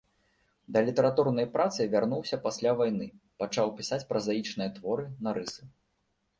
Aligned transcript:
Да 0.77 0.81
літаратурнай 0.87 1.47
працы 1.57 1.79
вярнуўся 1.93 2.41
пасля 2.47 2.73
вайны, 2.81 3.11
пачаў 3.45 3.67
пісаць 3.77 4.03
празаічныя 4.09 4.69
творы, 4.81 5.09
нарысы. 5.29 5.63